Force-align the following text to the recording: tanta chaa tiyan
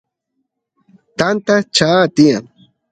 tanta 1.17 1.55
chaa 1.75 2.01
tiyan 2.15 2.43